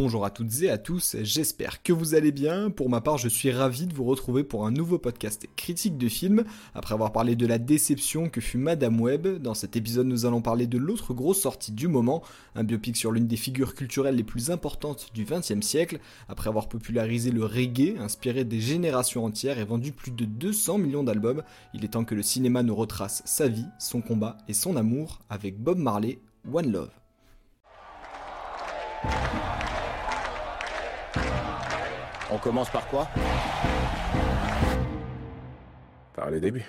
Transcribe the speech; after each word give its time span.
Bonjour 0.00 0.24
à 0.24 0.30
toutes 0.30 0.62
et 0.62 0.70
à 0.70 0.78
tous, 0.78 1.16
j'espère 1.22 1.82
que 1.82 1.92
vous 1.92 2.14
allez 2.14 2.30
bien. 2.30 2.70
Pour 2.70 2.88
ma 2.88 3.00
part, 3.00 3.18
je 3.18 3.28
suis 3.28 3.50
ravi 3.50 3.84
de 3.84 3.92
vous 3.92 4.04
retrouver 4.04 4.44
pour 4.44 4.64
un 4.64 4.70
nouveau 4.70 4.96
podcast 4.96 5.48
critique 5.56 5.98
de 5.98 6.08
film. 6.08 6.44
Après 6.72 6.94
avoir 6.94 7.10
parlé 7.10 7.34
de 7.34 7.48
la 7.48 7.58
déception 7.58 8.28
que 8.28 8.40
fut 8.40 8.58
Madame 8.58 9.00
Web, 9.00 9.26
dans 9.42 9.54
cet 9.54 9.74
épisode 9.74 10.06
nous 10.06 10.24
allons 10.24 10.40
parler 10.40 10.68
de 10.68 10.78
l'autre 10.78 11.14
grosse 11.14 11.40
sortie 11.40 11.72
du 11.72 11.88
moment, 11.88 12.22
un 12.54 12.62
biopic 12.62 12.96
sur 12.96 13.10
l'une 13.10 13.26
des 13.26 13.36
figures 13.36 13.74
culturelles 13.74 14.14
les 14.14 14.22
plus 14.22 14.52
importantes 14.52 15.08
du 15.14 15.24
XXe 15.24 15.66
siècle. 15.66 15.98
Après 16.28 16.48
avoir 16.48 16.68
popularisé 16.68 17.32
le 17.32 17.44
reggae, 17.44 17.98
inspiré 17.98 18.44
des 18.44 18.60
générations 18.60 19.24
entières 19.24 19.58
et 19.58 19.64
vendu 19.64 19.90
plus 19.90 20.12
de 20.12 20.26
200 20.26 20.78
millions 20.78 21.02
d'albums, 21.02 21.42
il 21.74 21.84
est 21.84 21.88
temps 21.88 22.04
que 22.04 22.14
le 22.14 22.22
cinéma 22.22 22.62
nous 22.62 22.76
retrace 22.76 23.24
sa 23.24 23.48
vie, 23.48 23.66
son 23.80 24.00
combat 24.00 24.38
et 24.46 24.52
son 24.52 24.76
amour 24.76 25.18
avec 25.28 25.58
Bob 25.60 25.78
Marley, 25.78 26.20
One 26.52 26.70
Love. 26.70 26.90
On 32.30 32.36
commence 32.36 32.68
par 32.68 32.86
quoi? 32.88 33.08
Par 36.14 36.30
les 36.30 36.40
débuts. 36.40 36.66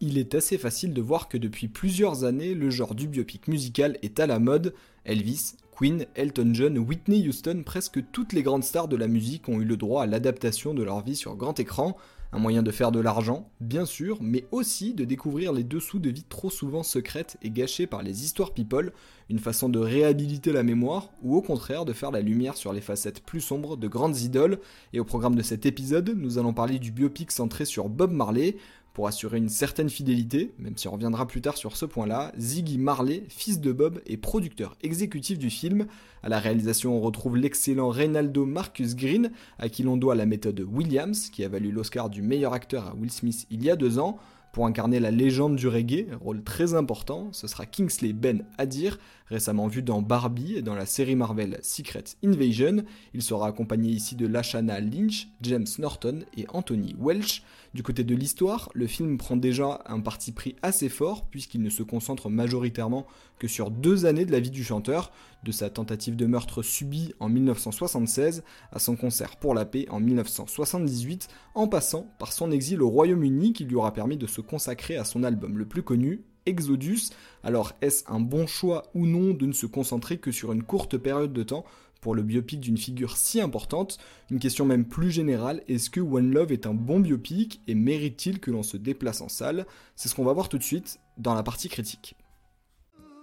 Il 0.00 0.16
est 0.16 0.34
assez 0.34 0.56
facile 0.56 0.94
de 0.94 1.02
voir 1.02 1.28
que 1.28 1.36
depuis 1.36 1.68
plusieurs 1.68 2.24
années, 2.24 2.54
le 2.54 2.70
genre 2.70 2.94
du 2.94 3.06
biopic 3.06 3.48
musical 3.48 3.98
est 4.00 4.18
à 4.20 4.26
la 4.26 4.38
mode. 4.38 4.74
Elvis, 5.04 5.56
Queen, 5.76 6.06
Elton 6.14 6.54
John, 6.54 6.78
Whitney 6.78 7.28
Houston, 7.28 7.62
presque 7.66 8.00
toutes 8.10 8.32
les 8.32 8.42
grandes 8.42 8.64
stars 8.64 8.88
de 8.88 8.96
la 8.96 9.08
musique 9.08 9.48
ont 9.48 9.60
eu 9.60 9.64
le 9.64 9.76
droit 9.76 10.04
à 10.04 10.06
l'adaptation 10.06 10.72
de 10.72 10.82
leur 10.82 11.02
vie 11.02 11.16
sur 11.16 11.36
grand 11.36 11.60
écran. 11.60 11.96
Un 12.30 12.38
moyen 12.38 12.62
de 12.62 12.70
faire 12.70 12.92
de 12.92 13.00
l'argent, 13.00 13.50
bien 13.58 13.86
sûr, 13.86 14.18
mais 14.20 14.44
aussi 14.52 14.92
de 14.92 15.06
découvrir 15.06 15.50
les 15.54 15.64
dessous 15.64 15.98
de 15.98 16.10
vie 16.10 16.24
trop 16.28 16.50
souvent 16.50 16.82
secrètes 16.82 17.38
et 17.40 17.48
gâchées 17.48 17.86
par 17.86 18.02
les 18.02 18.22
histoires 18.22 18.52
people, 18.52 18.92
une 19.30 19.38
façon 19.38 19.70
de 19.70 19.78
réhabiliter 19.78 20.52
la 20.52 20.62
mémoire, 20.62 21.08
ou 21.22 21.36
au 21.36 21.40
contraire 21.40 21.86
de 21.86 21.94
faire 21.94 22.10
la 22.10 22.20
lumière 22.20 22.58
sur 22.58 22.74
les 22.74 22.82
facettes 22.82 23.22
plus 23.22 23.40
sombres 23.40 23.78
de 23.78 23.88
grandes 23.88 24.20
idoles. 24.20 24.58
Et 24.92 25.00
au 25.00 25.04
programme 25.04 25.36
de 25.36 25.42
cet 25.42 25.64
épisode, 25.64 26.14
nous 26.14 26.36
allons 26.36 26.52
parler 26.52 26.78
du 26.78 26.92
biopic 26.92 27.32
centré 27.32 27.64
sur 27.64 27.88
Bob 27.88 28.12
Marley, 28.12 28.56
pour 28.98 29.06
assurer 29.06 29.38
une 29.38 29.48
certaine 29.48 29.90
fidélité, 29.90 30.50
même 30.58 30.76
si 30.76 30.88
on 30.88 30.90
reviendra 30.90 31.24
plus 31.28 31.40
tard 31.40 31.56
sur 31.56 31.76
ce 31.76 31.86
point-là, 31.86 32.32
Ziggy 32.36 32.78
Marley, 32.78 33.22
fils 33.28 33.60
de 33.60 33.70
Bob 33.70 34.00
et 34.06 34.16
producteur 34.16 34.74
exécutif 34.82 35.38
du 35.38 35.50
film. 35.50 35.86
À 36.24 36.28
la 36.28 36.40
réalisation, 36.40 36.96
on 36.96 37.00
retrouve 37.00 37.36
l'excellent 37.36 37.90
Reynaldo 37.90 38.44
Marcus 38.44 38.96
Green, 38.96 39.30
à 39.60 39.68
qui 39.68 39.84
l'on 39.84 39.96
doit 39.96 40.16
la 40.16 40.26
méthode 40.26 40.58
Williams, 40.68 41.30
qui 41.30 41.44
a 41.44 41.48
valu 41.48 41.70
l'Oscar 41.70 42.10
du 42.10 42.22
meilleur 42.22 42.54
acteur 42.54 42.88
à 42.88 42.94
Will 42.96 43.12
Smith 43.12 43.46
il 43.52 43.62
y 43.62 43.70
a 43.70 43.76
deux 43.76 44.00
ans. 44.00 44.18
Pour 44.52 44.66
incarner 44.66 44.98
la 44.98 45.10
légende 45.10 45.56
du 45.56 45.68
reggae, 45.68 46.06
rôle 46.20 46.42
très 46.42 46.74
important, 46.74 47.28
ce 47.32 47.46
sera 47.46 47.66
Kingsley 47.66 48.12
Ben 48.12 48.44
Adir, 48.56 48.98
récemment 49.26 49.68
vu 49.68 49.82
dans 49.82 50.00
Barbie 50.00 50.56
et 50.56 50.62
dans 50.62 50.74
la 50.74 50.86
série 50.86 51.16
Marvel 51.16 51.58
Secret 51.62 52.04
Invasion. 52.24 52.82
Il 53.12 53.22
sera 53.22 53.48
accompagné 53.48 53.90
ici 53.90 54.16
de 54.16 54.26
Lashana 54.26 54.80
Lynch, 54.80 55.28
James 55.42 55.66
Norton 55.78 56.20
et 56.36 56.46
Anthony 56.48 56.96
Welch. 56.98 57.42
Du 57.74 57.82
côté 57.82 58.04
de 58.04 58.14
l'histoire, 58.14 58.70
le 58.72 58.86
film 58.86 59.18
prend 59.18 59.36
déjà 59.36 59.82
un 59.86 60.00
parti 60.00 60.32
pris 60.32 60.56
assez 60.62 60.88
fort 60.88 61.26
puisqu'il 61.26 61.62
ne 61.62 61.70
se 61.70 61.82
concentre 61.82 62.30
majoritairement 62.30 63.06
que 63.38 63.48
sur 63.48 63.70
deux 63.70 64.06
années 64.06 64.24
de 64.24 64.32
la 64.32 64.40
vie 64.40 64.50
du 64.50 64.64
chanteur, 64.64 65.12
de 65.44 65.52
sa 65.52 65.70
tentative 65.70 66.16
de 66.16 66.26
meurtre 66.26 66.62
subie 66.62 67.14
en 67.20 67.28
1976 67.28 68.42
à 68.72 68.78
son 68.78 68.96
concert 68.96 69.36
pour 69.36 69.54
la 69.54 69.64
paix 69.64 69.86
en 69.90 70.00
1978, 70.00 71.28
en 71.54 71.68
passant 71.68 72.06
par 72.18 72.32
son 72.32 72.50
exil 72.50 72.82
au 72.82 72.88
Royaume-Uni 72.88 73.52
qui 73.52 73.64
lui 73.64 73.76
aura 73.76 73.92
permis 73.92 74.16
de 74.16 74.26
se 74.26 74.40
consacrer 74.40 74.96
à 74.96 75.04
son 75.04 75.22
album 75.24 75.58
le 75.58 75.66
plus 75.66 75.82
connu, 75.82 76.24
Exodus. 76.46 77.10
Alors 77.42 77.72
est-ce 77.82 78.04
un 78.08 78.20
bon 78.20 78.46
choix 78.46 78.84
ou 78.94 79.06
non 79.06 79.34
de 79.34 79.46
ne 79.46 79.52
se 79.52 79.66
concentrer 79.66 80.18
que 80.18 80.32
sur 80.32 80.52
une 80.52 80.62
courte 80.62 80.96
période 80.96 81.32
de 81.32 81.42
temps 81.42 81.64
pour 82.00 82.14
le 82.14 82.22
biopic 82.22 82.60
d'une 82.60 82.78
figure 82.78 83.16
si 83.16 83.40
importante? 83.40 83.98
Une 84.30 84.38
question 84.38 84.64
même 84.64 84.86
plus 84.86 85.10
générale, 85.10 85.62
est-ce 85.68 85.90
que 85.90 86.00
One 86.00 86.32
Love 86.32 86.52
est 86.52 86.66
un 86.66 86.74
bon 86.74 87.00
biopic 87.00 87.60
et 87.66 87.74
mérite-t-il 87.74 88.40
que 88.40 88.50
l'on 88.50 88.62
se 88.62 88.76
déplace 88.76 89.20
en 89.20 89.28
salle? 89.28 89.66
C'est 89.94 90.08
ce 90.08 90.14
qu'on 90.14 90.24
va 90.24 90.32
voir 90.32 90.48
tout 90.48 90.58
de 90.58 90.62
suite 90.62 91.00
dans 91.16 91.34
la 91.34 91.42
partie 91.42 91.68
critique. 91.68 92.16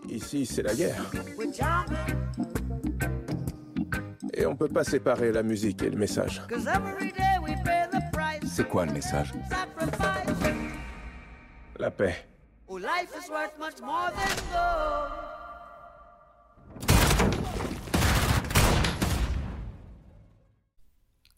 Ici, 0.09 0.45
c'est 0.45 0.63
la 0.63 0.73
guerre. 0.73 1.11
Et 4.33 4.45
on 4.45 4.55
peut 4.55 4.67
pas 4.67 4.83
séparer 4.83 5.31
la 5.31 5.43
musique 5.43 5.81
et 5.81 5.89
le 5.89 5.97
message. 5.97 6.41
C'est 8.45 8.67
quoi 8.67 8.85
le 8.85 8.93
message? 8.93 9.33
La 11.79 11.91
paix. 11.91 12.15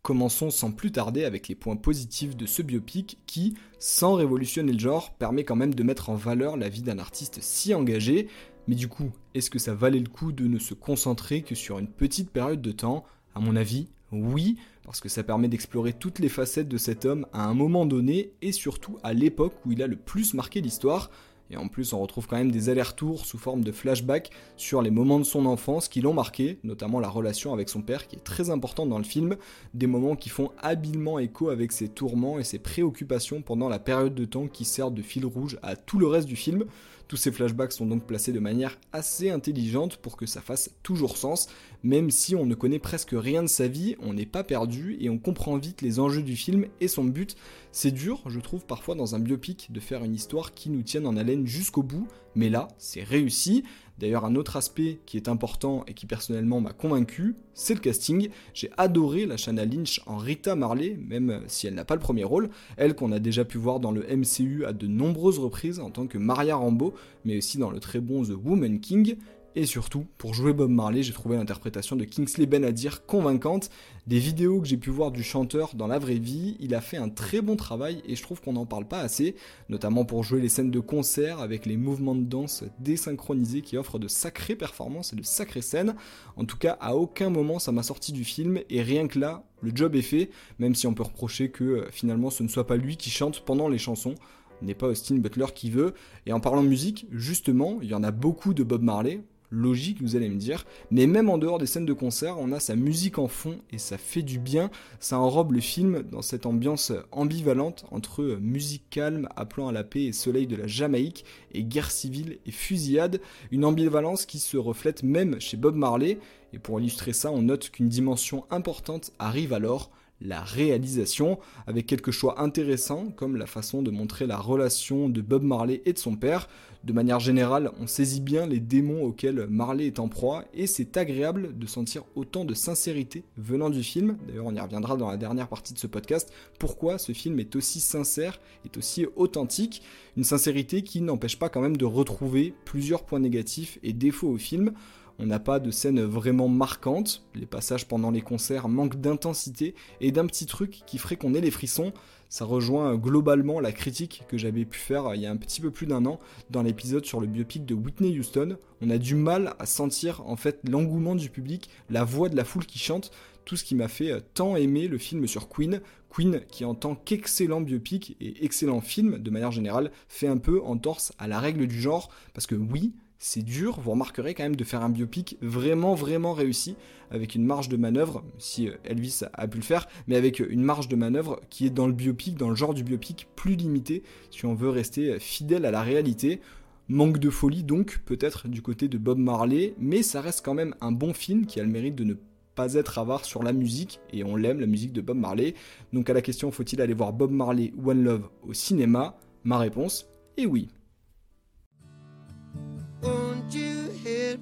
Commençons 0.02 0.50
sans 0.52 0.72
plus 0.72 0.94
tarder 0.94 1.26
avec 1.26 1.50
les 1.50 1.56
points 1.56 1.76
positifs 1.76 2.38
de 2.38 2.46
ce 2.46 2.62
biopic 2.62 3.20
qui, 3.28 3.58
sans 3.78 4.14
révolutionner 4.14 4.72
le 4.72 4.80
genre, 4.80 5.14
permet 5.16 5.44
quand 5.44 5.58
même 5.58 5.76
de 5.76 5.84
mettre 5.84 6.10
en 6.10 6.16
valeur 6.16 6.56
la 6.56 6.70
vie 6.70 6.82
d'un 6.82 6.98
artiste 6.98 7.40
si 7.42 7.74
engagé. 7.74 8.30
Mais 8.68 8.76
du 8.76 8.88
coup, 8.88 9.12
est-ce 9.34 9.50
que 9.50 9.60
ça 9.60 9.74
valait 9.74 10.00
le 10.00 10.10
coup 10.10 10.32
de 10.32 10.46
ne 10.46 10.60
se 10.60 10.74
concentrer 10.74 11.42
que 11.42 11.56
sur 11.56 11.80
une 11.80 11.88
petite 11.88 12.32
période 12.32 12.62
de 12.62 12.72
temps? 12.72 13.06
À 13.34 13.40
mon 13.40 13.56
avis, 13.56 13.88
oui, 14.12 14.58
parce 14.84 15.00
que 15.00 15.10
ça 15.10 15.24
permet 15.24 15.48
d'explorer 15.48 15.94
toutes 15.94 16.20
les 16.20 16.30
facettes 16.30 16.68
de 16.68 16.78
cet 16.78 17.06
homme 17.06 17.26
à 17.34 17.46
un 17.46 17.54
moment 17.54 17.86
donné 17.86 18.32
et 18.42 18.52
surtout 18.52 18.98
à 19.04 19.14
l'époque 19.14 19.54
où 19.66 19.72
il 19.72 19.82
a 19.82 19.88
le 19.88 19.96
plus 19.96 20.34
marqué 20.34 20.62
l'histoire. 20.62 21.10
Et 21.50 21.56
en 21.56 21.70
plus, 21.70 21.94
on 21.94 22.00
retrouve 22.00 22.28
quand 22.28 22.36
même 22.36 22.52
des 22.52 22.68
allers-retours 22.68 23.26
sous 23.26 23.38
forme 23.38 23.64
de 23.64 23.72
flashbacks 23.72 24.32
sur 24.58 24.82
les 24.82 24.92
moments 24.92 25.20
de 25.20 25.24
son 25.24 25.46
enfance 25.46 25.88
qui 25.88 26.02
l'ont 26.02 26.14
marqué, 26.14 26.60
notamment 26.64 27.00
la 27.00 27.08
relation 27.08 27.54
avec 27.54 27.70
son 27.70 27.82
père 27.82 28.08
qui 28.08 28.18
est 28.18 28.24
très 28.24 28.50
importante 28.50 28.90
dans 28.90 28.98
le 28.98 29.06
film, 29.06 29.38
des 29.74 29.88
moments 29.88 30.18
qui 30.18 30.28
font 30.28 30.52
habilement 30.60 31.20
écho 31.20 31.50
avec 31.50 31.72
ses 31.72 31.88
tourments 31.88 32.38
et 32.38 32.44
ses 32.44 32.60
préoccupations 32.60 33.42
pendant 33.42 33.70
la 33.70 33.80
période 33.80 34.16
de 34.16 34.26
temps 34.26 34.48
qui 34.48 34.66
sert 34.66 34.92
de 34.92 35.02
fil 35.02 35.26
rouge 35.26 35.58
à 35.64 35.78
tout 35.78 36.00
le 36.00 36.08
reste 36.08 36.28
du 36.28 36.36
film. 36.36 36.66
Tous 37.08 37.16
ces 37.16 37.32
flashbacks 37.32 37.72
sont 37.72 37.86
donc 37.86 38.06
placés 38.06 38.34
de 38.34 38.40
manière 38.40 38.78
assez 38.92 39.30
intelligente 39.30 39.96
pour 39.98 40.18
que 40.18 40.26
ça 40.26 40.42
fasse 40.42 40.72
toujours 40.84 41.16
sens, 41.16 41.48
même 41.82 42.12
si 42.12 42.36
on 42.36 42.46
ne 42.46 42.54
connaît 42.54 42.80
presque 42.80 43.14
rien 43.14 43.44
de 43.44 43.48
sa 43.48 43.70
vie, 43.70 43.96
on 44.02 44.14
n'est 44.14 44.26
pas 44.26 44.44
perdu 44.44 44.98
et 45.00 45.10
on 45.10 45.18
comprend 45.18 45.58
vite 45.58 45.82
les 45.82 46.00
enjeux 46.00 46.22
du 46.22 46.36
film 46.36 46.66
et 46.82 46.90
son 46.90 47.06
but. 47.06 47.38
C'est 47.72 47.92
dur, 47.92 48.22
je 48.28 48.42
trouve, 48.42 48.66
parfois 48.66 48.96
dans 48.96 49.16
un 49.16 49.20
biopic 49.20 49.72
de 49.72 49.80
faire 49.80 50.04
une 50.04 50.16
histoire 50.16 50.54
qui 50.54 50.70
nous 50.70 50.82
tienne 50.82 51.08
en 51.08 51.16
haleine 51.16 51.48
jusqu'au 51.48 51.84
bout, 51.84 52.08
mais 52.36 52.50
là, 52.50 52.68
c'est 52.78 53.04
réussi. 53.04 53.64
D'ailleurs, 54.00 54.26
un 54.26 54.36
autre 54.36 54.58
aspect 54.58 55.00
qui 55.06 55.18
est 55.18 55.28
important 55.28 55.84
et 55.88 55.94
qui 55.94 56.06
personnellement 56.06 56.62
m'a 56.62 56.72
convaincu, 56.72 57.36
c'est 57.54 57.74
le 57.74 57.80
casting. 57.80 58.30
J'ai 58.54 58.70
adoré 58.78 59.26
la 59.26 59.38
Shanna 59.38 59.66
Lynch 59.66 60.02
en 60.06 60.18
Rita 60.18 60.56
Marley, 60.56 60.98
même 61.08 61.42
si 61.48 61.66
elle 61.66 61.74
n'a 61.74 61.86
pas 61.86 61.96
le 61.96 62.00
premier 62.00 62.24
rôle. 62.24 62.50
Elle 62.78 62.94
qu'on 62.94 63.12
a 63.12 63.20
déjà 63.20 63.44
pu 63.44 63.58
voir 63.58 63.80
dans 63.80 63.92
le 63.92 64.06
MCU 64.16 64.66
à 64.66 64.74
de 64.74 64.86
nombreuses 64.86 65.40
reprises 65.40 65.80
en 65.80 65.90
tant 65.90 66.06
que 66.06 66.20
Maria 66.20 66.56
Rambeau, 66.56 66.94
mais 67.26 67.38
aussi 67.38 67.58
dans 67.58 67.72
le 67.72 67.80
très 67.80 68.00
bon 68.00 68.24
The 68.24 68.36
Woman 68.44 68.80
King. 68.80 69.16
Et 69.60 69.66
surtout, 69.66 70.06
pour 70.20 70.36
jouer 70.36 70.54
Bob 70.54 70.70
Marley, 70.70 71.02
j'ai 71.02 71.14
trouvé 71.14 71.36
l'interprétation 71.36 71.96
de 71.96 72.04
Kingsley 72.04 72.46
Ben-Adir 72.46 73.08
convaincante. 73.08 73.72
Des 74.06 74.20
vidéos 74.20 74.62
que 74.62 74.68
j'ai 74.68 74.78
pu 74.78 74.92
voir 74.92 75.10
du 75.10 75.24
chanteur 75.24 75.74
dans 75.74 75.88
la 75.88 75.98
vraie 75.98 76.20
vie, 76.20 76.58
il 76.60 76.76
a 76.76 76.80
fait 76.80 76.98
un 76.98 77.10
très 77.10 77.42
bon 77.42 77.56
travail 77.56 78.04
et 78.06 78.16
je 78.16 78.22
trouve 78.22 78.40
qu'on 78.40 78.54
n'en 78.54 78.68
parle 78.68 78.88
pas 78.88 79.00
assez, 79.00 79.36
notamment 79.68 80.06
pour 80.06 80.24
jouer 80.24 80.42
les 80.42 80.48
scènes 80.48 80.70
de 80.70 80.80
concert 80.80 81.40
avec 81.40 81.66
les 81.66 81.76
mouvements 81.76 82.14
de 82.14 82.22
danse 82.22 82.66
désynchronisés 82.78 83.64
qui 83.64 83.78
offrent 83.78 83.98
de 83.98 84.08
sacrées 84.08 84.56
performances 84.56 85.14
et 85.14 85.16
de 85.16 85.24
sacrées 85.24 85.64
scènes. 85.64 85.96
En 86.36 86.46
tout 86.46 86.58
cas, 86.58 86.78
à 86.80 86.96
aucun 86.96 87.32
moment 87.32 87.58
ça 87.58 87.72
m'a 87.72 87.82
sorti 87.82 88.12
du 88.12 88.26
film 88.26 88.60
et 88.70 88.84
rien 88.84 89.08
que 89.08 89.18
là, 89.18 89.44
le 89.64 89.72
job 89.74 89.96
est 89.96 90.04
fait, 90.04 90.30
même 90.60 90.76
si 90.76 90.86
on 90.86 90.94
peut 90.94 91.02
reprocher 91.02 91.50
que 91.50 91.64
euh, 91.64 91.88
finalement 91.90 92.30
ce 92.30 92.44
ne 92.44 92.48
soit 92.48 92.68
pas 92.68 92.78
lui 92.78 92.96
qui 92.96 93.10
chante 93.10 93.44
pendant 93.44 93.70
les 93.70 93.80
chansons 93.80 94.14
n'est 94.62 94.76
pas 94.76 94.88
Austin 94.88 95.16
Butler 95.16 95.48
qui 95.54 95.70
veut. 95.70 95.94
Et 96.26 96.34
en 96.34 96.40
parlant 96.40 96.64
musique, 96.64 97.08
justement, 97.12 97.80
il 97.82 97.90
y 97.90 97.94
en 97.94 98.04
a 98.04 98.12
beaucoup 98.12 98.54
de 98.54 98.64
Bob 98.64 98.82
Marley, 98.82 99.22
logique, 99.50 100.02
vous 100.02 100.16
allez 100.16 100.30
me 100.30 100.38
dire. 100.38 100.66
Mais 100.92 101.08
même 101.08 101.30
en 101.30 101.38
dehors 101.38 101.58
des 101.58 101.66
scènes 101.66 101.86
de 101.86 101.94
concert, 101.94 102.38
on 102.40 102.52
a 102.52 102.60
sa 102.60 102.76
musique 102.76 103.18
en 103.18 103.28
fond 103.28 103.60
et 103.72 103.78
ça 103.78 103.98
fait 103.98 104.22
du 104.22 104.40
bien. 104.40 104.70
Ça 105.00 105.20
enrobe 105.20 105.54
le 105.54 105.60
film 105.60 106.04
dans 106.04 106.22
cette 106.22 106.46
ambiance 106.46 106.92
ambivalente 107.12 107.86
entre 107.92 108.38
musique 108.42 108.90
calme 108.90 109.28
appelant 109.36 109.68
à 109.68 109.72
la 109.72 109.84
paix 109.84 110.04
et 110.04 110.14
soleil 110.14 110.48
de 110.48 110.56
la 110.56 110.68
Jamaïque 110.68 111.26
et 111.54 111.64
guerre 111.64 111.92
civile 111.92 112.40
et 112.46 112.52
fusillade. 112.52 113.22
Une 113.52 113.66
ambivalence 113.66 114.26
qui 114.26 114.40
se 114.40 114.58
reflète 114.58 115.04
même 115.04 115.40
chez 115.40 115.58
Bob 115.58 115.76
Marley. 115.76 116.20
Et 116.54 116.60
pour 116.60 116.80
illustrer 116.80 117.14
ça, 117.14 117.32
on 117.32 117.42
note 117.42 117.70
qu'une 117.70 117.90
dimension 117.90 118.46
importante 118.50 119.12
arrive 119.20 119.54
alors, 119.54 119.92
la 120.22 120.42
réalisation, 120.42 121.40
avec 121.68 121.86
quelques 121.86 122.12
choix 122.12 122.42
intéressants 122.42 123.12
comme 123.16 123.36
la 123.36 123.46
façon 123.46 123.82
de 123.82 123.92
montrer 123.92 124.26
la 124.26 124.38
relation 124.38 125.10
de 125.10 125.22
Bob 125.22 125.44
Marley 125.44 125.82
et 125.86 125.94
de 125.94 125.98
son 125.98 126.16
père. 126.16 126.48
De 126.84 126.94
manière 126.94 127.20
générale, 127.20 127.72
on 127.80 127.88
saisit 127.88 128.22
bien 128.22 128.46
les 128.46 128.60
démons 128.60 129.04
auxquels 129.04 129.48
Marley 129.50 129.88
est 129.88 130.00
en 130.00 130.08
proie 130.08 130.46
et 130.54 130.68
c'est 130.68 130.96
agréable 130.96 131.58
de 131.58 131.68
sentir 131.68 132.04
autant 132.16 132.46
de 132.46 132.54
sincérité 132.54 133.26
venant 133.36 133.70
du 133.70 133.84
film. 133.84 134.18
D'ailleurs, 134.28 134.46
on 134.46 134.56
y 134.56 134.60
reviendra 134.60 134.96
dans 134.96 135.10
la 135.10 135.18
dernière 135.18 135.50
partie 135.50 135.74
de 135.74 135.80
ce 135.80 135.88
podcast. 135.88 136.32
Pourquoi 136.60 136.98
ce 136.98 137.12
film 137.12 137.40
est 137.40 137.56
aussi 137.56 137.80
sincère, 137.80 138.40
est 138.66 138.78
aussi 138.78 139.06
authentique? 139.16 139.82
Une 140.16 140.24
sincérité 140.24 140.82
qui 140.82 141.02
n'empêche 141.02 141.38
pas 141.38 141.50
quand 141.50 141.62
même 141.62 141.78
de 141.78 141.86
retrouver 141.86 142.54
plusieurs 142.66 143.04
points 143.04 143.20
négatifs 143.20 143.80
et 143.84 143.94
défauts 143.94 144.30
au 144.30 144.38
film. 144.38 144.72
On 145.20 145.26
n'a 145.26 145.40
pas 145.40 145.60
de 145.60 145.72
scène 145.72 146.02
vraiment 146.04 146.48
marquante, 146.48 147.26
les 147.34 147.48
passages 147.48 147.88
pendant 147.88 148.12
les 148.12 148.22
concerts 148.22 148.68
manquent 148.68 149.02
d'intensité 149.02 149.74
et 150.00 150.12
d'un 150.12 150.28
petit 150.28 150.46
truc 150.46 150.84
qui 150.86 151.00
ferait 151.00 151.16
qu'on 151.16 151.34
ait 151.34 151.42
les 151.42 151.50
frissons. 151.50 151.92
Ça 152.30 152.46
rejoint 152.46 152.96
globalement 152.96 153.60
la 153.60 153.72
critique 153.72 154.24
que 154.28 154.38
j'avais 154.38 154.66
pu 154.66 154.78
faire 154.78 155.16
il 155.16 155.22
y 155.22 155.26
a 155.26 155.32
un 155.32 155.38
petit 155.38 155.60
peu 155.60 155.72
plus 155.72 155.88
d'un 155.88 156.06
an 156.06 156.20
dans 156.52 156.62
l'épisode 156.62 157.06
sur 157.06 157.20
le 157.20 157.26
biopic 157.26 157.66
de 157.66 157.74
Whitney 157.74 158.20
Houston. 158.20 158.58
On 158.82 158.92
a 158.92 159.00
du 159.00 159.16
mal 159.16 159.56
à 159.58 159.66
sentir 159.66 160.22
en 160.28 160.36
fait 160.36 160.60
l'engouement 160.70 161.16
du 161.16 161.32
public, 161.32 161.70
la 161.90 162.04
voix 162.04 162.30
de 162.30 162.36
la 162.36 162.44
foule 162.44 162.68
qui 162.68 162.78
chante, 162.78 163.10
tout 163.44 163.56
ce 163.56 163.64
qui 163.64 163.74
m'a 163.74 163.88
fait 163.88 164.22
tant 164.36 164.56
aimer 164.56 164.88
le 164.88 165.00
film 165.00 165.26
sur 165.26 165.50
Queen. 165.50 165.82
Queen 166.10 166.42
qui 166.52 166.64
en 166.64 166.76
tant 166.76 166.96
qu'excellent 166.96 167.62
biopic 167.62 168.18
et 168.20 168.46
excellent 168.46 168.82
film 168.82 169.18
de 169.18 169.32
manière 169.32 169.52
générale 169.52 169.92
fait 170.10 170.28
un 170.28 170.38
peu 170.38 170.62
entorse 170.62 171.12
à 171.18 171.28
la 171.28 171.40
règle 171.40 171.66
du 171.66 171.82
genre 171.82 172.12
parce 172.34 172.46
que 172.46 172.56
oui, 172.56 172.94
c'est 173.20 173.42
dur, 173.42 173.80
vous 173.80 173.92
remarquerez 173.92 174.34
quand 174.34 174.44
même 174.44 174.56
de 174.56 174.64
faire 174.64 174.84
un 174.84 174.90
biopic 174.90 175.38
vraiment 175.42 175.96
vraiment 175.96 176.34
réussi, 176.34 176.76
avec 177.12 177.36
une 177.36 177.46
marge 177.46 177.70
de 177.70 177.78
manœuvre, 177.78 178.24
si 178.38 178.70
euh, 178.70 178.74
Elvis 178.84 179.22
a 179.34 179.48
pu 179.48 179.58
le 179.58 179.64
faire, 179.64 179.88
mais 180.08 180.16
avec 180.16 180.40
une 180.40 180.64
marge 180.64 180.88
de 180.88 180.96
manœuvre 180.96 181.42
qui 181.50 181.66
est 181.66 181.72
dans 181.72 181.88
le 181.88 181.94
biopic, 181.94 182.36
dans 182.36 182.50
le 182.50 182.56
genre 182.56 182.74
du 182.74 182.84
biopic 182.84 183.28
plus 183.36 183.56
limité, 183.56 184.04
si 184.30 184.46
on 184.46 184.54
veut 184.54 184.70
rester 184.70 185.20
fidèle 185.20 185.66
à 185.66 185.72
la 185.72 185.82
réalité. 185.82 186.42
Manque 186.90 187.18
de 187.18 187.30
folie 187.30 187.64
donc, 187.64 188.00
peut-être 188.06 188.48
du 188.48 188.62
côté 188.62 188.88
de 188.88 188.98
Bob 188.98 189.18
Marley, 189.18 189.74
mais 189.78 190.04
ça 190.04 190.22
reste 190.22 190.46
quand 190.46 190.54
même 190.54 190.74
un 190.80 190.94
bon 190.94 191.14
film 191.14 191.46
qui 191.46 191.60
a 191.60 191.64
le 191.64 191.70
mérite 191.70 191.96
de 191.96 192.06
ne 192.06 192.14
pas 192.56 192.76
être 192.76 192.98
avare 192.98 193.26
sur 193.26 193.44
la 193.44 193.52
musique, 193.52 194.00
et 194.14 194.24
on 194.24 194.36
l'aime, 194.36 194.60
la 194.60 194.68
musique 194.68 194.94
de 194.94 195.02
Bob 195.02 195.18
Marley. 195.18 195.54
Donc 195.92 196.10
à 196.10 196.14
la 196.14 196.22
question, 196.22 196.50
faut-il 196.50 196.82
aller 196.82 196.94
voir 196.94 197.14
Bob 197.14 197.32
Marley 197.32 197.74
One 197.86 198.04
Love 198.04 198.30
au 198.42 198.54
cinéma? 198.54 199.20
Ma 199.44 199.58
réponse 199.58 200.08
est 200.38 200.46
oui. 200.46 200.70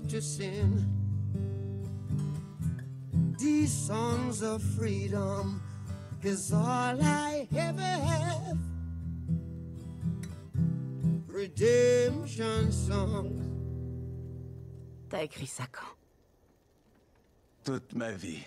To 0.10 0.22
sing 0.22 0.86
these 3.38 3.72
songs 3.72 4.42
of 4.42 4.62
freedom 4.78 5.62
is 6.24 6.52
all 6.54 6.98
I 7.02 7.48
ever 7.56 7.82
have. 7.82 8.58
Redemption 11.28 12.72
songs. 12.72 13.32
T'as 15.10 15.24
écrit 15.24 15.48
ça 15.48 15.66
quand? 15.72 15.96
Toute 17.64 17.94
ma 17.94 18.12
vie. 18.12 18.40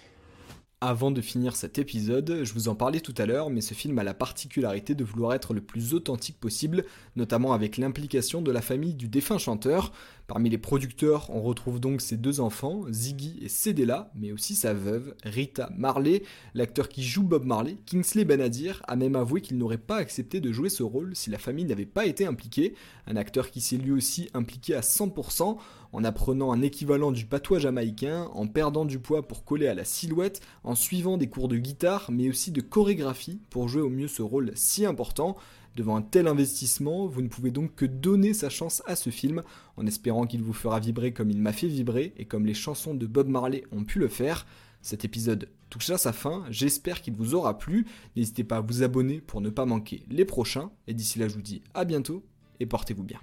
Avant 0.80 1.10
de 1.10 1.20
finir 1.20 1.56
cet 1.56 1.78
épisode, 1.78 2.44
je 2.44 2.52
vous 2.52 2.68
en 2.68 2.76
parlais 2.76 3.00
tout 3.00 3.14
à 3.18 3.26
l'heure, 3.26 3.50
mais 3.50 3.60
ce 3.60 3.74
film 3.74 3.98
a 3.98 4.04
la 4.04 4.14
particularité 4.14 4.94
de 4.94 5.02
vouloir 5.02 5.34
être 5.34 5.52
le 5.52 5.60
plus 5.60 5.92
authentique 5.92 6.38
possible, 6.38 6.84
notamment 7.16 7.52
avec 7.52 7.78
l'implication 7.78 8.42
de 8.42 8.52
la 8.52 8.62
famille 8.62 8.94
du 8.94 9.08
défunt 9.08 9.38
chanteur. 9.38 9.92
Parmi 10.28 10.50
les 10.50 10.58
producteurs, 10.58 11.30
on 11.30 11.40
retrouve 11.40 11.80
donc 11.80 12.02
ses 12.02 12.18
deux 12.18 12.40
enfants, 12.40 12.82
Ziggy 12.90 13.38
et 13.40 13.48
Cedella, 13.48 14.10
mais 14.14 14.30
aussi 14.30 14.54
sa 14.54 14.74
veuve, 14.74 15.14
Rita 15.24 15.70
Marley. 15.74 16.22
L'acteur 16.52 16.90
qui 16.90 17.02
joue 17.02 17.22
Bob 17.22 17.46
Marley, 17.46 17.78
Kingsley 17.86 18.26
Benadir, 18.26 18.82
a 18.86 18.94
même 18.94 19.16
avoué 19.16 19.40
qu'il 19.40 19.56
n'aurait 19.56 19.78
pas 19.78 19.96
accepté 19.96 20.40
de 20.40 20.52
jouer 20.52 20.68
ce 20.68 20.82
rôle 20.82 21.16
si 21.16 21.30
la 21.30 21.38
famille 21.38 21.64
n'avait 21.64 21.86
pas 21.86 22.04
été 22.04 22.26
impliquée. 22.26 22.74
Un 23.06 23.16
acteur 23.16 23.50
qui 23.50 23.62
s'est 23.62 23.78
lui 23.78 23.90
aussi 23.90 24.28
impliqué 24.34 24.74
à 24.74 24.82
100% 24.82 25.56
en 25.92 26.04
apprenant 26.04 26.52
un 26.52 26.60
équivalent 26.60 27.10
du 27.10 27.24
patois 27.24 27.58
jamaïcain, 27.58 28.28
en 28.34 28.46
perdant 28.46 28.84
du 28.84 28.98
poids 28.98 29.26
pour 29.26 29.46
coller 29.46 29.68
à 29.68 29.74
la 29.74 29.84
silhouette, 29.84 30.42
en 30.62 30.74
suivant 30.74 31.16
des 31.16 31.30
cours 31.30 31.48
de 31.48 31.56
guitare, 31.56 32.10
mais 32.12 32.28
aussi 32.28 32.52
de 32.52 32.60
chorégraphie 32.60 33.40
pour 33.48 33.70
jouer 33.70 33.80
au 33.80 33.88
mieux 33.88 34.08
ce 34.08 34.20
rôle 34.20 34.52
si 34.54 34.84
important. 34.84 35.38
Devant 35.76 35.96
un 35.96 36.02
tel 36.02 36.26
investissement, 36.26 37.06
vous 37.06 37.22
ne 37.22 37.28
pouvez 37.28 37.50
donc 37.50 37.74
que 37.74 37.86
donner 37.86 38.34
sa 38.34 38.50
chance 38.50 38.82
à 38.86 38.96
ce 38.96 39.10
film, 39.10 39.42
en 39.76 39.86
espérant 39.86 40.26
qu'il 40.26 40.42
vous 40.42 40.52
fera 40.52 40.80
vibrer 40.80 41.12
comme 41.12 41.30
il 41.30 41.40
m'a 41.40 41.52
fait 41.52 41.68
vibrer 41.68 42.12
et 42.16 42.24
comme 42.24 42.46
les 42.46 42.54
chansons 42.54 42.94
de 42.94 43.06
Bob 43.06 43.28
Marley 43.28 43.64
ont 43.70 43.84
pu 43.84 43.98
le 43.98 44.08
faire. 44.08 44.46
Cet 44.82 45.04
épisode 45.04 45.48
touche 45.70 45.90
à 45.90 45.98
sa 45.98 46.12
fin, 46.12 46.44
j'espère 46.50 47.02
qu'il 47.02 47.14
vous 47.14 47.34
aura 47.34 47.58
plu. 47.58 47.86
N'hésitez 48.16 48.44
pas 48.44 48.58
à 48.58 48.60
vous 48.60 48.82
abonner 48.82 49.20
pour 49.20 49.40
ne 49.40 49.50
pas 49.50 49.66
manquer 49.66 50.02
les 50.10 50.24
prochains, 50.24 50.70
et 50.86 50.94
d'ici 50.94 51.18
là 51.18 51.28
je 51.28 51.34
vous 51.34 51.42
dis 51.42 51.62
à 51.74 51.84
bientôt 51.84 52.24
et 52.60 52.66
portez-vous 52.66 53.04
bien. 53.04 53.20